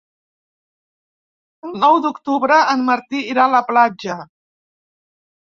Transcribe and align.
El 1.67 1.75
nou 1.83 1.99
d'octubre 2.05 2.57
en 2.73 2.83
Martí 2.89 3.23
irà 3.35 3.47
a 3.47 3.53
la 3.57 3.63
platja. 3.71 4.21